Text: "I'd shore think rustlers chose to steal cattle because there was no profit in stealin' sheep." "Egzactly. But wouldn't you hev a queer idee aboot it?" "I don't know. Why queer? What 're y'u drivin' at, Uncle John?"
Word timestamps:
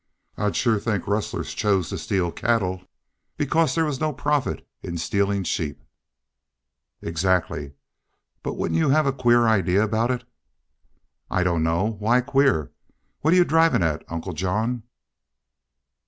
"I'd 0.35 0.55
shore 0.55 0.79
think 0.79 1.05
rustlers 1.07 1.53
chose 1.53 1.89
to 1.89 1.97
steal 1.99 2.31
cattle 2.31 2.81
because 3.37 3.75
there 3.75 3.85
was 3.85 3.99
no 3.99 4.11
profit 4.11 4.67
in 4.81 4.97
stealin' 4.97 5.43
sheep." 5.43 5.79
"Egzactly. 7.03 7.73
But 8.41 8.55
wouldn't 8.55 8.79
you 8.79 8.89
hev 8.89 9.05
a 9.05 9.13
queer 9.13 9.45
idee 9.47 9.75
aboot 9.75 10.09
it?" 10.09 10.23
"I 11.29 11.43
don't 11.43 11.61
know. 11.61 11.97
Why 11.99 12.19
queer? 12.19 12.71
What 13.19 13.35
're 13.35 13.37
y'u 13.37 13.45
drivin' 13.45 13.83
at, 13.83 14.03
Uncle 14.11 14.33
John?" 14.33 14.81